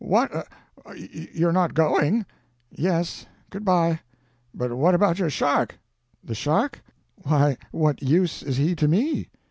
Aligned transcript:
"What, 0.03 0.47
you 0.97 1.47
are 1.47 1.53
not 1.53 1.75
going?" 1.75 2.25
"Yes. 2.71 3.27
Good 3.51 3.63
bye." 3.63 3.99
"But 4.51 4.75
what 4.75 4.95
about 4.95 5.19
your 5.19 5.29
shark?" 5.29 5.77
"The 6.23 6.33
shark? 6.33 6.81
Why, 7.17 7.55
what 7.69 8.01
use 8.01 8.41
is 8.41 8.57
he 8.57 8.75
to 8.77 8.87
me?" 8.87 9.29